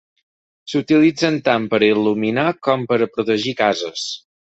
[0.73, 4.13] S'utilitzen tant per a il·luminar com per a protegir cases.